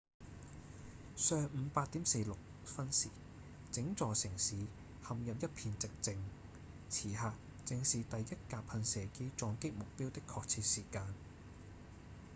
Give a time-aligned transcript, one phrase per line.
[1.15, 3.09] 上午8點46分時
[3.71, 4.55] 整座城市
[5.07, 6.17] 陷入一片寂靜
[6.89, 7.33] 此刻
[7.65, 11.05] 正是第一架噴射機撞擊目標的確切時間